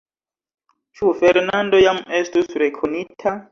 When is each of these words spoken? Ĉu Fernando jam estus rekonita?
Ĉu 1.01 1.11
Fernando 1.19 1.83
jam 1.83 2.01
estus 2.23 2.53
rekonita? 2.65 3.37